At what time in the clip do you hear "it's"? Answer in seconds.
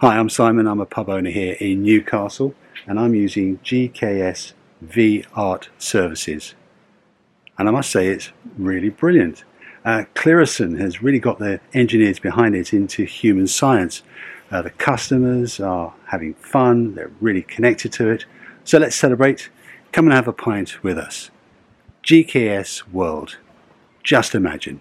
8.06-8.30